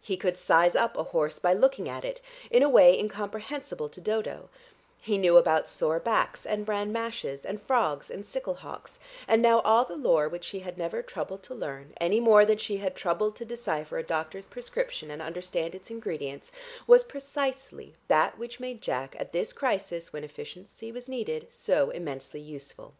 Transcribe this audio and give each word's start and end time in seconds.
He 0.00 0.16
could 0.16 0.38
"size 0.38 0.76
up" 0.76 0.96
a 0.96 1.02
horse 1.02 1.40
by 1.40 1.52
looking 1.52 1.88
at 1.88 2.04
it, 2.04 2.20
in 2.48 2.62
a 2.62 2.68
way 2.68 2.96
incomprehensible 2.96 3.88
to 3.88 4.00
Dodo; 4.00 4.48
he 5.00 5.18
knew 5.18 5.36
about 5.36 5.68
sore 5.68 5.98
backs 5.98 6.46
and 6.46 6.64
bran 6.64 6.92
mashes 6.92 7.44
and 7.44 7.60
frogs 7.60 8.08
and 8.08 8.24
sickle 8.24 8.54
hocks, 8.54 9.00
and 9.26 9.42
now 9.42 9.58
all 9.62 9.84
the 9.84 9.96
lore 9.96 10.28
which 10.28 10.44
she 10.44 10.60
had 10.60 10.78
never 10.78 11.02
troubled 11.02 11.42
to 11.42 11.56
learn 11.56 11.92
any 12.00 12.20
more 12.20 12.44
than 12.44 12.58
she 12.58 12.76
had 12.76 12.94
troubled 12.94 13.34
to 13.34 13.44
decipher 13.44 13.98
a 13.98 14.04
doctor's 14.04 14.46
prescription 14.46 15.10
and 15.10 15.20
understand 15.20 15.74
its 15.74 15.90
ingredients, 15.90 16.52
was 16.86 17.02
precisely 17.02 17.96
that 18.06 18.38
which 18.38 18.60
made 18.60 18.80
Jack, 18.80 19.16
at 19.18 19.32
this 19.32 19.52
crisis 19.52 20.12
when 20.12 20.22
efficiency 20.22 20.92
was 20.92 21.08
needed, 21.08 21.48
so 21.50 21.90
immensely 21.90 22.38
useful.... 22.38 22.94